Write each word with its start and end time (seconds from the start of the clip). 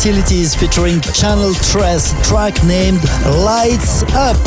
Facilities 0.00 0.54
featuring 0.54 0.98
Channel 1.02 1.52
Tres 1.52 2.14
track 2.26 2.64
named 2.64 3.04
Lights 3.44 4.02
Up. 4.14 4.38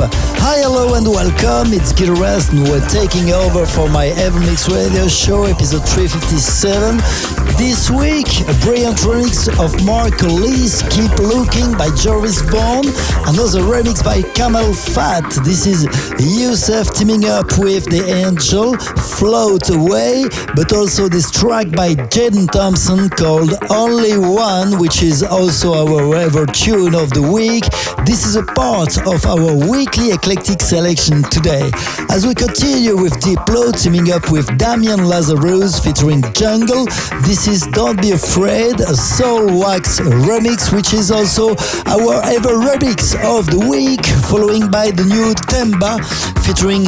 Hi, 0.41 0.57
hello, 0.63 0.95
and 0.95 1.05
welcome. 1.05 1.71
It's 1.73 1.93
Gil 1.93 2.09
Everest, 2.09 2.53
and 2.53 2.63
we're 2.63 2.83
taking 2.89 3.29
over 3.29 3.63
for 3.63 3.87
my 3.87 4.07
Evermix 4.07 4.67
Radio 4.67 5.07
Show, 5.07 5.43
episode 5.43 5.87
357. 5.87 7.42
This 7.63 7.89
week, 7.89 8.27
a 8.41 8.53
brilliant 8.59 8.97
remix 8.97 9.47
of 9.57 9.85
Mark 9.85 10.21
Lee's 10.21 10.81
Keep 10.89 11.17
Looking 11.19 11.71
by 11.77 11.87
Joris 11.95 12.41
Voorn, 12.41 12.83
another 13.29 13.61
remix 13.61 14.03
by 14.03 14.21
CamelPhat. 14.35 15.45
This 15.45 15.65
is 15.65 15.85
Yousef 16.19 16.93
teaming 16.93 17.23
up 17.23 17.57
with 17.57 17.85
The 17.85 18.03
Angel, 18.05 18.75
Float 19.17 19.69
Away, 19.69 20.25
but 20.57 20.73
also 20.73 21.07
this 21.07 21.31
track 21.31 21.71
by 21.71 21.95
Jaden 21.95 22.51
Thompson 22.51 23.07
called 23.07 23.53
Only 23.69 24.17
One, 24.17 24.77
which 24.77 25.01
is 25.01 25.23
also 25.23 25.87
our 25.87 26.17
ever 26.17 26.45
tune 26.45 26.93
of 26.93 27.11
the 27.11 27.21
week. 27.21 27.63
This 28.05 28.25
is 28.25 28.35
a 28.35 28.43
part 28.43 28.97
of 29.07 29.25
our 29.25 29.71
weekly 29.71 30.11
eclectic 30.11 30.59
selection 30.61 31.23
today. 31.23 31.71
As 32.09 32.27
we 32.27 32.35
continue 32.35 32.97
with 32.97 33.13
Diplo 33.21 33.71
teaming 33.71 34.11
up 34.11 34.29
with 34.31 34.45
Damian 34.57 35.05
Lazarus 35.05 35.79
featuring 35.79 36.21
Jungle, 36.33 36.85
this 37.23 37.43
this 37.43 37.52
is 37.53 37.67
Don't 37.67 38.01
Be 38.01 38.11
Afraid, 38.11 38.79
a 38.79 38.93
Soulwax 38.93 39.99
remix, 40.25 40.73
which 40.75 40.91
is 40.91 41.11
also 41.11 41.49
our 41.85 42.15
ever 42.25 42.55
remix 42.57 43.13
of 43.23 43.45
the 43.45 43.59
week, 43.69 44.03
following 44.27 44.71
by 44.71 44.89
the 44.89 45.03
new 45.03 45.35
Themba 45.51 46.01
featuring 46.43 46.85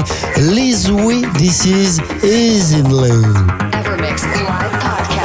Lizwi. 0.53 1.21
This 1.37 1.67
is 1.67 1.99
Is 2.23 2.73
in 2.73 2.89
Love. 2.89 3.35
Evermix 3.73 4.23
Live 4.23 5.24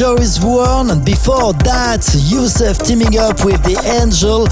Joris 0.00 0.38
Voorn, 0.38 0.90
and 0.92 1.04
before 1.04 1.52
that, 1.52 2.00
Yousef 2.00 2.82
teaming 2.82 3.18
up 3.18 3.44
with 3.44 3.62
the 3.64 3.76
Angel 4.00 4.46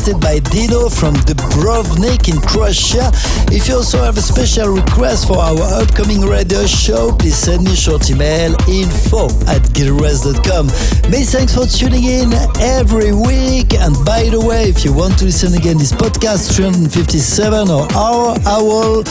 Requested 0.00 0.22
by 0.22 0.38
Dino 0.50 0.88
from 0.88 1.12
Dubrovnik 1.28 2.32
in 2.32 2.40
Croatia. 2.40 3.12
If 3.52 3.68
you 3.68 3.74
also 3.74 4.02
have 4.02 4.16
a 4.16 4.22
special 4.22 4.68
request 4.68 5.28
for 5.28 5.36
our 5.36 5.60
upcoming 5.60 6.22
radio 6.22 6.64
show, 6.64 7.12
please 7.12 7.36
send 7.36 7.64
me 7.64 7.74
a 7.74 7.76
short 7.76 8.08
email 8.08 8.52
info 8.66 9.26
at 9.44 9.60
gileverest.com. 9.76 10.68
Many 11.10 11.24
thanks 11.24 11.54
for 11.54 11.66
tuning 11.66 12.04
in 12.04 12.32
every 12.60 13.12
week. 13.12 13.74
And 13.74 13.92
by 14.06 14.30
the 14.30 14.40
way, 14.40 14.70
if 14.70 14.86
you 14.86 14.94
want 14.94 15.18
to 15.18 15.26
listen 15.26 15.52
again 15.52 15.76
this 15.76 15.92
podcast 15.92 16.56
357 16.56 17.68
or 17.68 17.84
our 17.92 18.38
owl 18.46 19.04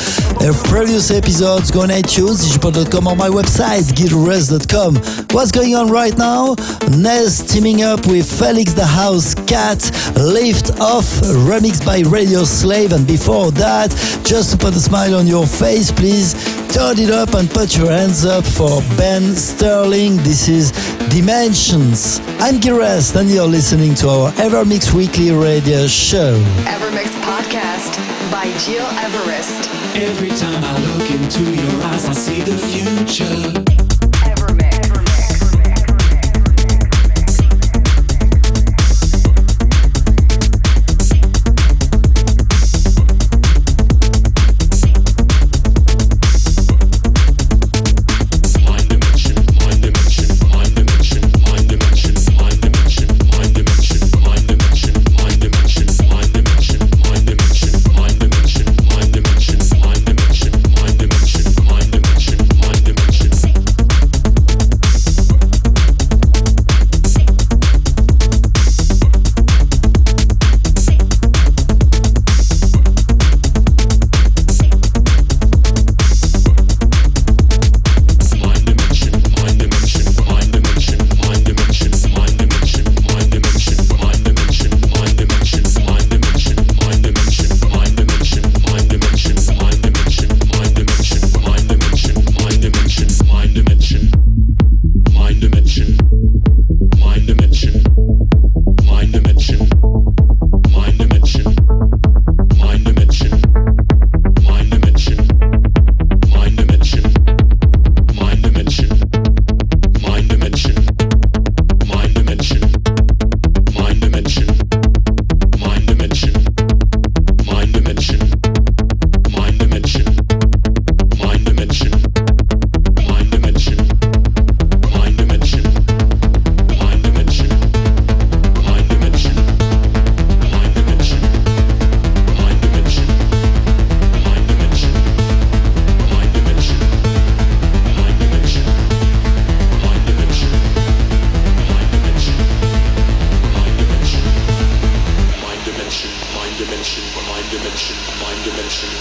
previous 0.74 1.12
episodes, 1.12 1.70
go 1.70 1.82
on 1.82 1.90
iTunes, 1.90 2.42
digipod.com 2.42 3.06
or 3.06 3.16
my 3.16 3.30
website, 3.30 3.86
gileverest.com. 3.94 4.96
What's 5.38 5.52
going 5.52 5.76
on 5.76 5.92
right 5.92 6.18
now? 6.18 6.56
Nez 6.98 7.46
teaming 7.46 7.84
up 7.84 8.08
with 8.08 8.26
Felix 8.26 8.74
Da 8.74 8.88
House 8.88 9.36
Cat, 9.50 9.82
Lift 10.16 10.80
Off, 10.80 11.06
remixed 11.50 11.84
by 11.84 12.02
Radio 12.08 12.43
Slave. 12.43 12.91
And 12.91 13.08
before 13.08 13.50
that, 13.54 13.89
just 14.24 14.52
to 14.52 14.58
put 14.58 14.76
a 14.76 14.80
smile 14.80 15.16
on 15.16 15.26
your 15.26 15.47
face, 15.47 15.91
please 15.91 16.34
turn 16.72 17.00
it 17.00 17.10
up 17.10 17.34
and 17.34 17.50
put 17.50 17.76
your 17.76 17.89
hands 17.89 18.26
up 18.26 18.45
for 18.45 18.80
Ben 18.95 19.36
Sterling. 19.36 20.18
This 20.18 20.47
is 20.47 20.72
Dimensions. 21.10 22.22
I'm 22.39 22.60
Gil 22.60 22.76
Everest, 22.76 23.16
and 23.16 23.28
you're 23.28 23.47
listening 23.47 23.95
to 23.95 24.10
our 24.10 24.32
Evermix 24.34 24.93
Weekly 24.93 25.32
Radio 25.32 25.88
Show. 25.88 26.39
Evermix 26.66 27.10
Podcast 27.26 27.97
by 28.32 28.45
Gil 28.68 28.86
Everest. 29.02 29.68
Every 29.95 30.30
time 30.30 30.64
I 30.64 30.78
look 30.93 31.10
into 31.10 31.43
your 31.43 31.84
eyes, 31.86 32.06
I 32.06 32.14
see 32.14 32.41
the 32.41 32.56
future. 32.56 33.89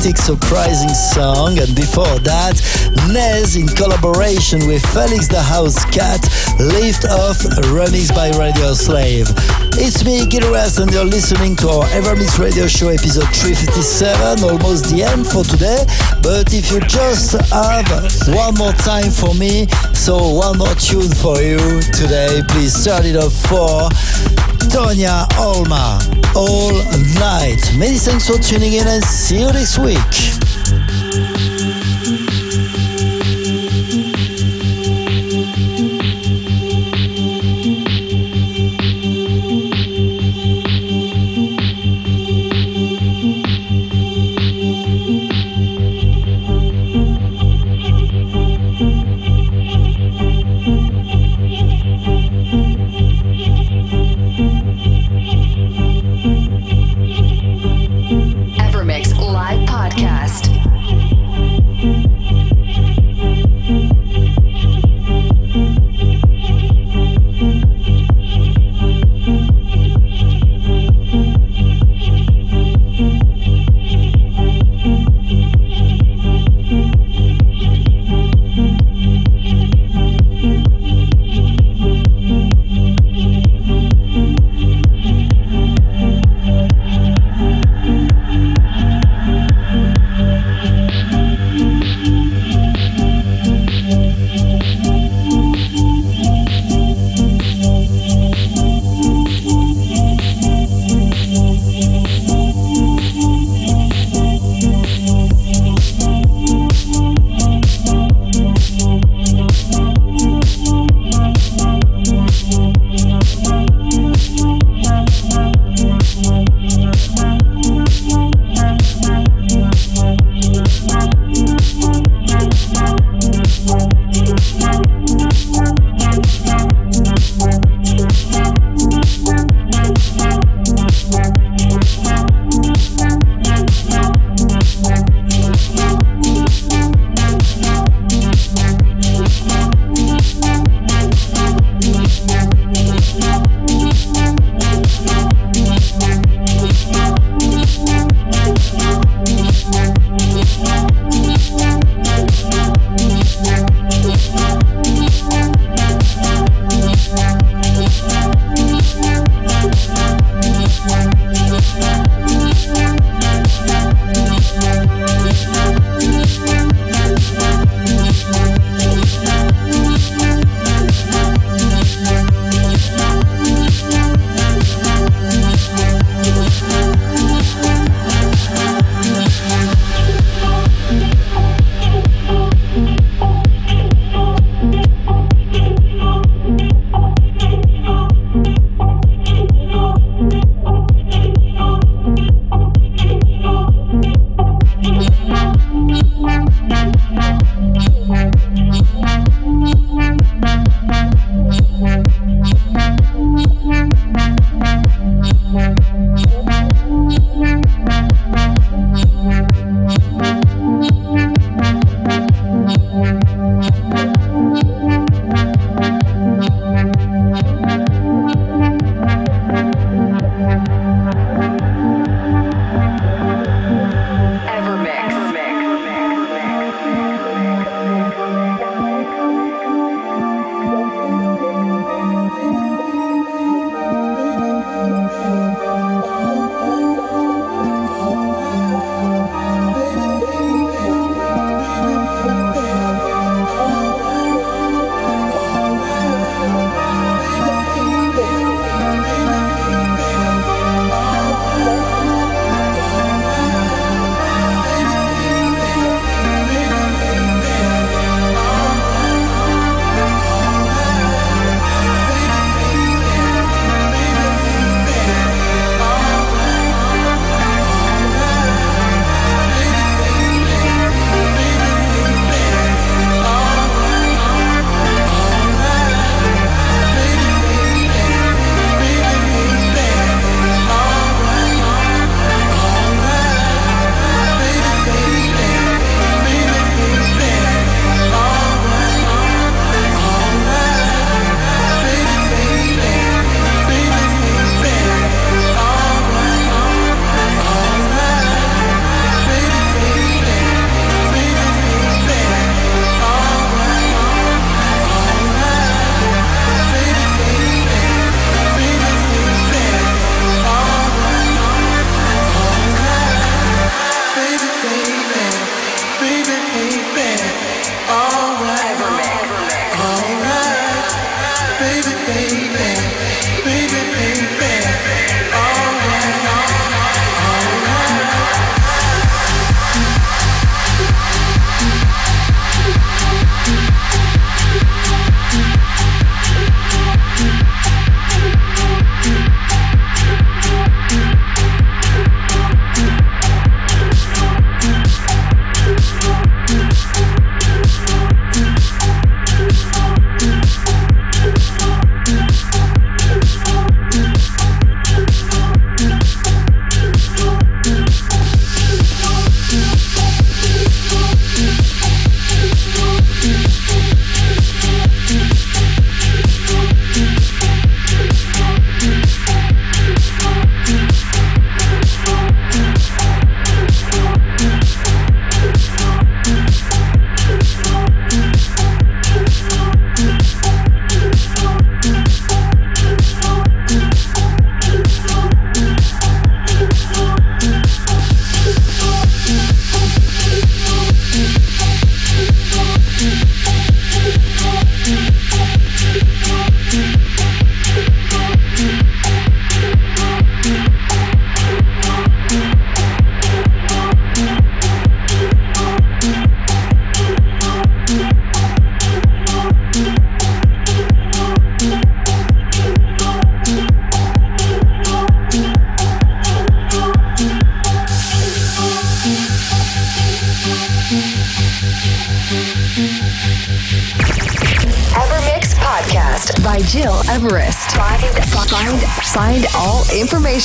Surprising 0.00 0.88
song. 0.88 1.58
And 1.58 1.76
before 1.76 2.18
that, 2.24 2.56
Nez 3.12 3.54
in 3.56 3.68
collaboration 3.68 4.66
with 4.66 4.80
Felix 4.96 5.28
Da 5.28 5.42
Housecat, 5.42 6.24
Lift 6.56 7.04
Off, 7.04 7.36
remix 7.68 8.08
by 8.08 8.32
Radio 8.40 8.72
Slave. 8.72 9.28
It's 9.76 10.02
me, 10.02 10.24
Gil 10.26 10.44
Everest, 10.44 10.78
and 10.78 10.90
you're 10.90 11.04
listening 11.04 11.54
to 11.56 11.68
our 11.68 11.84
Ever 11.92 12.16
Evermix 12.16 12.38
Radio 12.38 12.66
Show 12.66 12.88
episode 12.88 13.28
357, 13.28 14.48
almost 14.48 14.88
the 14.88 15.04
end 15.04 15.26
for 15.26 15.44
today. 15.44 15.84
But 16.22 16.54
if 16.54 16.72
you 16.72 16.80
just 16.80 17.36
have 17.52 17.84
one 18.32 18.54
more 18.56 18.72
time 18.72 19.12
for 19.12 19.34
me, 19.34 19.68
so 19.92 20.16
one 20.16 20.56
more 20.56 20.74
tune 20.80 21.12
for 21.12 21.36
you 21.44 21.60
today, 21.92 22.40
please 22.48 22.72
start 22.72 23.04
it 23.04 23.16
off 23.16 23.36
for 23.52 23.92
Tonya 24.72 25.28
Alma, 25.36 26.00
All 26.34 26.72
Night. 27.18 27.76
Many 27.76 27.98
thanks 27.98 28.28
for 28.28 28.38
tuning 28.38 28.74
in 28.74 28.86
and 28.86 29.02
see 29.02 29.40
you 29.40 29.52
next 29.52 29.78
week. 29.78 31.39